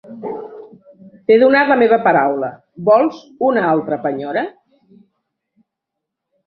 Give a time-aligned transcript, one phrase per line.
[1.27, 2.51] T'he donat la meva paraula:
[2.89, 4.47] vols una altra penyora?